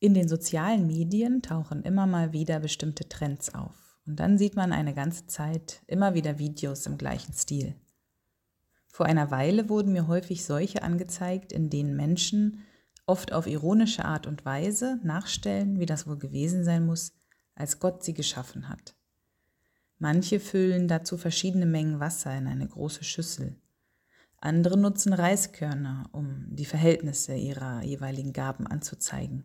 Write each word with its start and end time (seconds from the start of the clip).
In 0.00 0.14
den 0.14 0.28
sozialen 0.28 0.86
Medien 0.86 1.42
tauchen 1.42 1.82
immer 1.82 2.06
mal 2.06 2.32
wieder 2.32 2.58
bestimmte 2.58 3.06
Trends 3.08 3.54
auf. 3.54 3.98
Und 4.06 4.16
dann 4.18 4.38
sieht 4.38 4.56
man 4.56 4.72
eine 4.72 4.94
ganze 4.94 5.26
Zeit 5.26 5.82
immer 5.86 6.14
wieder 6.14 6.38
Videos 6.38 6.86
im 6.86 6.96
gleichen 6.96 7.34
Stil. 7.34 7.74
Vor 8.88 9.04
einer 9.04 9.30
Weile 9.30 9.68
wurden 9.68 9.92
mir 9.92 10.08
häufig 10.08 10.44
solche 10.44 10.82
angezeigt, 10.82 11.52
in 11.52 11.68
denen 11.68 11.96
Menschen 11.96 12.64
oft 13.04 13.34
auf 13.34 13.46
ironische 13.46 14.06
Art 14.06 14.26
und 14.26 14.44
Weise 14.46 14.98
nachstellen, 15.04 15.78
wie 15.78 15.86
das 15.86 16.06
wohl 16.06 16.18
gewesen 16.18 16.64
sein 16.64 16.86
muss, 16.86 17.12
als 17.54 17.78
Gott 17.78 18.02
sie 18.02 18.14
geschaffen 18.14 18.70
hat. 18.70 18.94
Manche 19.98 20.40
füllen 20.40 20.88
dazu 20.88 21.18
verschiedene 21.18 21.66
Mengen 21.66 22.00
Wasser 22.00 22.34
in 22.36 22.46
eine 22.46 22.66
große 22.66 23.04
Schüssel. 23.04 23.60
Andere 24.40 24.78
nutzen 24.78 25.12
Reiskörner, 25.12 26.08
um 26.12 26.46
die 26.48 26.64
Verhältnisse 26.64 27.34
ihrer 27.34 27.82
jeweiligen 27.82 28.32
Gaben 28.32 28.66
anzuzeigen. 28.66 29.44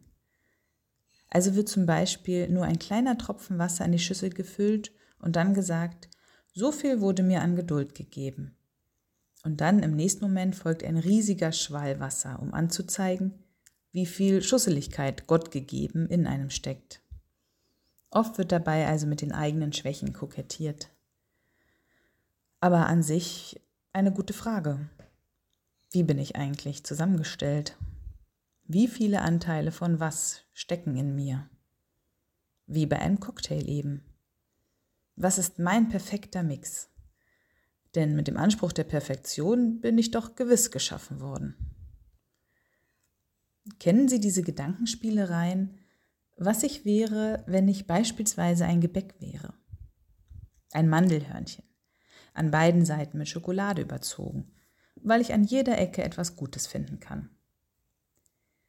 Also 1.35 1.55
wird 1.55 1.67
zum 1.67 1.85
Beispiel 1.85 2.47
nur 2.47 2.63
ein 2.63 2.79
kleiner 2.79 3.17
Tropfen 3.17 3.59
Wasser 3.59 3.83
in 3.83 3.91
die 3.91 3.99
Schüssel 3.99 4.29
gefüllt 4.29 4.93
und 5.19 5.35
dann 5.35 5.53
gesagt, 5.53 6.07
so 6.53 6.71
viel 6.71 7.01
wurde 7.01 7.23
mir 7.23 7.41
an 7.41 7.57
Geduld 7.57 7.93
gegeben. 7.93 8.55
Und 9.43 9.59
dann 9.59 9.83
im 9.83 9.97
nächsten 9.97 10.23
Moment 10.23 10.55
folgt 10.55 10.81
ein 10.81 10.95
riesiger 10.95 11.51
Schwall 11.51 11.99
Wasser, 11.99 12.39
um 12.41 12.53
anzuzeigen, 12.53 13.33
wie 13.91 14.05
viel 14.05 14.41
Schusseligkeit 14.41 15.27
Gott 15.27 15.51
gegeben 15.51 16.07
in 16.07 16.25
einem 16.25 16.51
steckt. 16.51 17.01
Oft 18.11 18.37
wird 18.37 18.53
dabei 18.53 18.87
also 18.87 19.05
mit 19.05 19.19
den 19.19 19.33
eigenen 19.33 19.73
Schwächen 19.73 20.13
kokettiert. 20.13 20.89
Aber 22.61 22.87
an 22.87 23.03
sich 23.03 23.59
eine 23.91 24.13
gute 24.13 24.31
Frage. 24.31 24.79
Wie 25.91 26.03
bin 26.03 26.17
ich 26.17 26.37
eigentlich 26.37 26.85
zusammengestellt? 26.85 27.75
Wie 28.67 28.87
viele 28.87 29.21
Anteile 29.21 29.71
von 29.71 29.99
was 29.99 30.41
stecken 30.51 30.97
in 30.97 31.13
mir? 31.13 31.47
Wie 32.65 32.87
bei 32.87 32.97
einem 32.97 33.19
Cocktail 33.19 33.69
eben. 33.69 34.03
Was 35.15 35.37
ist 35.37 35.59
mein 35.59 35.87
perfekter 35.87 36.41
Mix? 36.41 36.89
Denn 37.93 38.15
mit 38.15 38.27
dem 38.27 38.37
Anspruch 38.37 38.71
der 38.71 38.83
Perfektion 38.83 39.81
bin 39.81 39.99
ich 39.99 40.09
doch 40.09 40.33
gewiss 40.33 40.71
geschaffen 40.71 41.21
worden. 41.21 41.55
Kennen 43.79 44.09
Sie 44.09 44.19
diese 44.19 44.41
Gedankenspielereien, 44.41 45.77
was 46.35 46.63
ich 46.63 46.85
wäre, 46.85 47.43
wenn 47.45 47.67
ich 47.67 47.85
beispielsweise 47.85 48.65
ein 48.65 48.81
Gebäck 48.81 49.21
wäre? 49.21 49.53
Ein 50.71 50.89
Mandelhörnchen, 50.89 51.65
an 52.33 52.49
beiden 52.49 52.83
Seiten 52.83 53.19
mit 53.19 53.29
Schokolade 53.29 53.83
überzogen, 53.83 54.51
weil 54.95 55.21
ich 55.21 55.33
an 55.33 55.43
jeder 55.43 55.77
Ecke 55.77 56.03
etwas 56.03 56.35
Gutes 56.35 56.65
finden 56.65 56.99
kann. 56.99 57.29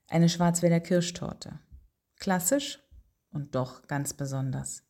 Eine 0.08 0.28
Schwarzwälder 0.28 0.80
Kirschtorte. 0.80 1.58
Klassisch 2.16 2.80
und 3.30 3.54
doch 3.54 3.86
ganz 3.86 4.14
besonders. 4.14 4.84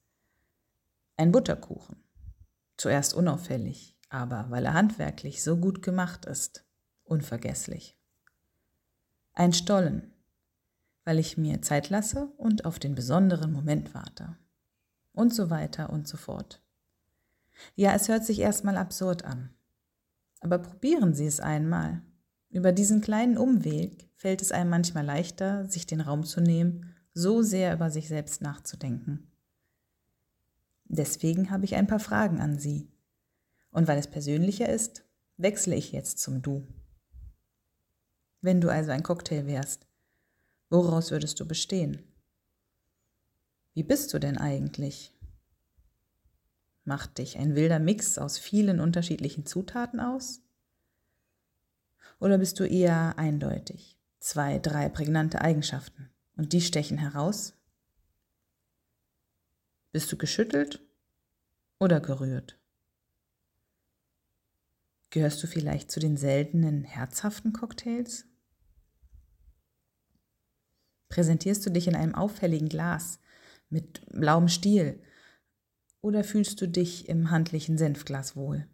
Ein 1.16 1.32
Butterkuchen. 1.32 1.96
Zuerst 2.76 3.14
unauffällig, 3.14 3.96
aber 4.10 4.46
weil 4.50 4.66
er 4.66 4.74
handwerklich 4.74 5.42
so 5.42 5.56
gut 5.56 5.82
gemacht 5.82 6.26
ist, 6.26 6.64
unvergesslich. 7.04 7.98
Ein 9.32 9.54
Stollen, 9.54 10.12
weil 11.04 11.18
ich 11.18 11.38
mir 11.38 11.62
Zeit 11.62 11.88
lasse 11.88 12.26
und 12.36 12.66
auf 12.66 12.78
den 12.78 12.94
besonderen 12.94 13.52
Moment 13.52 13.94
warte. 13.94 14.36
Und 15.12 15.34
so 15.34 15.48
weiter 15.48 15.88
und 15.90 16.06
so 16.06 16.18
fort. 16.18 16.62
Ja, 17.74 17.94
es 17.94 18.08
hört 18.08 18.24
sich 18.24 18.40
erstmal 18.40 18.76
absurd 18.76 19.24
an. 19.24 19.54
Aber 20.40 20.58
probieren 20.58 21.14
Sie 21.14 21.26
es 21.26 21.40
einmal. 21.40 22.02
Über 22.56 22.72
diesen 22.72 23.02
kleinen 23.02 23.36
Umweg 23.36 24.08
fällt 24.14 24.40
es 24.40 24.50
einem 24.50 24.70
manchmal 24.70 25.04
leichter, 25.04 25.68
sich 25.68 25.86
den 25.86 26.00
Raum 26.00 26.24
zu 26.24 26.40
nehmen, 26.40 26.94
so 27.12 27.42
sehr 27.42 27.74
über 27.74 27.90
sich 27.90 28.08
selbst 28.08 28.40
nachzudenken. 28.40 29.30
Deswegen 30.86 31.50
habe 31.50 31.66
ich 31.66 31.74
ein 31.74 31.86
paar 31.86 32.00
Fragen 32.00 32.40
an 32.40 32.58
Sie. 32.58 32.88
Und 33.72 33.88
weil 33.88 33.98
es 33.98 34.06
persönlicher 34.06 34.70
ist, 34.70 35.04
wechsle 35.36 35.76
ich 35.76 35.92
jetzt 35.92 36.18
zum 36.18 36.40
Du. 36.40 36.66
Wenn 38.40 38.62
du 38.62 38.70
also 38.70 38.90
ein 38.90 39.02
Cocktail 39.02 39.46
wärst, 39.46 39.86
woraus 40.70 41.10
würdest 41.10 41.38
du 41.38 41.46
bestehen? 41.46 42.04
Wie 43.74 43.82
bist 43.82 44.14
du 44.14 44.18
denn 44.18 44.38
eigentlich? 44.38 45.12
Macht 46.84 47.18
dich 47.18 47.36
ein 47.36 47.54
wilder 47.54 47.80
Mix 47.80 48.16
aus 48.16 48.38
vielen 48.38 48.80
unterschiedlichen 48.80 49.44
Zutaten 49.44 50.00
aus? 50.00 50.40
Oder 52.18 52.38
bist 52.38 52.58
du 52.60 52.64
eher 52.64 53.18
eindeutig? 53.18 53.98
Zwei, 54.20 54.58
drei 54.58 54.88
prägnante 54.88 55.40
Eigenschaften. 55.40 56.10
Und 56.36 56.52
die 56.52 56.60
stechen 56.60 56.98
heraus? 56.98 57.54
Bist 59.92 60.10
du 60.12 60.16
geschüttelt 60.16 60.80
oder 61.78 62.00
gerührt? 62.00 62.58
Gehörst 65.10 65.42
du 65.42 65.46
vielleicht 65.46 65.90
zu 65.90 66.00
den 66.00 66.16
seltenen, 66.16 66.84
herzhaften 66.84 67.52
Cocktails? 67.52 68.26
Präsentierst 71.08 71.64
du 71.64 71.70
dich 71.70 71.88
in 71.88 71.96
einem 71.96 72.14
auffälligen 72.14 72.68
Glas 72.68 73.20
mit 73.70 74.04
blauem 74.10 74.48
Stiel 74.48 75.02
oder 76.00 76.24
fühlst 76.24 76.60
du 76.60 76.68
dich 76.68 77.08
im 77.08 77.30
handlichen 77.30 77.78
Senfglas 77.78 78.36
wohl? 78.36 78.68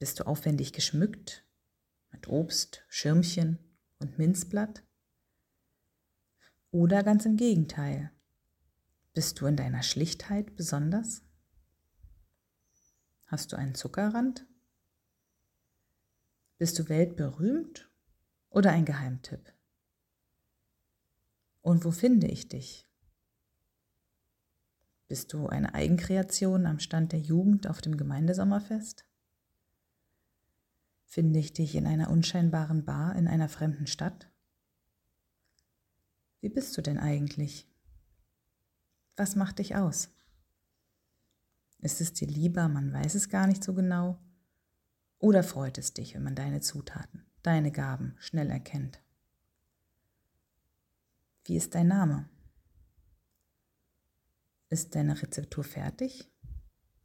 Bist 0.00 0.18
du 0.18 0.26
aufwendig 0.26 0.72
geschmückt 0.72 1.44
mit 2.10 2.26
Obst, 2.26 2.86
Schirmchen 2.88 3.58
und 3.98 4.16
Minzblatt? 4.16 4.82
Oder 6.70 7.02
ganz 7.02 7.26
im 7.26 7.36
Gegenteil, 7.36 8.10
bist 9.12 9.38
du 9.38 9.46
in 9.46 9.56
deiner 9.56 9.82
Schlichtheit 9.82 10.56
besonders? 10.56 11.22
Hast 13.26 13.52
du 13.52 13.56
einen 13.56 13.74
Zuckerrand? 13.74 14.46
Bist 16.56 16.78
du 16.78 16.88
weltberühmt 16.88 17.90
oder 18.48 18.70
ein 18.70 18.86
Geheimtipp? 18.86 19.52
Und 21.60 21.84
wo 21.84 21.90
finde 21.90 22.26
ich 22.26 22.48
dich? 22.48 22.88
Bist 25.08 25.34
du 25.34 25.48
eine 25.48 25.74
Eigenkreation 25.74 26.64
am 26.64 26.78
Stand 26.78 27.12
der 27.12 27.20
Jugend 27.20 27.66
auf 27.66 27.82
dem 27.82 27.98
Gemeindesommerfest? 27.98 29.04
Finde 31.10 31.40
ich 31.40 31.52
dich 31.52 31.74
in 31.74 31.88
einer 31.88 32.08
unscheinbaren 32.08 32.84
Bar 32.84 33.16
in 33.16 33.26
einer 33.26 33.48
fremden 33.48 33.88
Stadt? 33.88 34.30
Wie 36.40 36.48
bist 36.48 36.78
du 36.78 36.82
denn 36.82 37.00
eigentlich? 37.00 37.68
Was 39.16 39.34
macht 39.34 39.58
dich 39.58 39.74
aus? 39.74 40.10
Ist 41.80 42.00
es 42.00 42.12
dir 42.12 42.28
lieber, 42.28 42.68
man 42.68 42.92
weiß 42.92 43.16
es 43.16 43.28
gar 43.28 43.48
nicht 43.48 43.64
so 43.64 43.74
genau? 43.74 44.20
Oder 45.18 45.42
freut 45.42 45.78
es 45.78 45.94
dich, 45.94 46.14
wenn 46.14 46.22
man 46.22 46.36
deine 46.36 46.60
Zutaten, 46.60 47.26
deine 47.42 47.72
Gaben 47.72 48.14
schnell 48.20 48.48
erkennt? 48.48 49.02
Wie 51.44 51.56
ist 51.56 51.74
dein 51.74 51.88
Name? 51.88 52.28
Ist 54.68 54.94
deine 54.94 55.20
Rezeptur 55.20 55.64
fertig? 55.64 56.30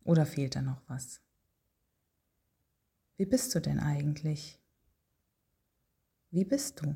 Oder 0.04 0.28
fehlt 0.28 0.56
da 0.56 0.62
noch 0.62 0.88
was? 0.88 1.22
Wie 3.18 3.26
bist 3.26 3.56
du 3.56 3.62
denn 3.62 3.80
eigentlich? 3.80 4.62
Wie 6.32 6.44
bist 6.44 6.82
du? 6.82 6.96